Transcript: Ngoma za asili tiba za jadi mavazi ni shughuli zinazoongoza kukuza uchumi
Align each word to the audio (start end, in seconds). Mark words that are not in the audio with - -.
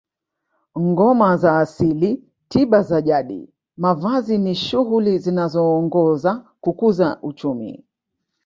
Ngoma 0.87 1.29
za 1.41 1.51
asili 1.59 2.09
tiba 2.49 2.79
za 2.89 2.99
jadi 3.01 3.41
mavazi 3.77 4.37
ni 4.37 4.55
shughuli 4.55 5.19
zinazoongoza 5.19 6.45
kukuza 6.61 7.21
uchumi 7.21 7.85